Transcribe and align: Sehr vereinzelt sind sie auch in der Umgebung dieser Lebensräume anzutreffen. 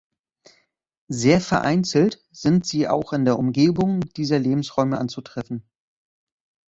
Sehr 1.09 1.39
vereinzelt 1.41 2.25
sind 2.31 2.65
sie 2.65 2.87
auch 2.87 3.13
in 3.13 3.23
der 3.23 3.37
Umgebung 3.37 3.99
dieser 4.17 4.39
Lebensräume 4.39 4.97
anzutreffen. 4.97 5.63